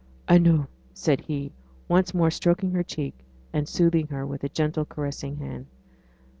[0.27, 1.51] 'I know,' said he,
[1.87, 3.19] once more stroking her cheek,
[3.53, 5.67] and soothing her with gentle, caressing hand.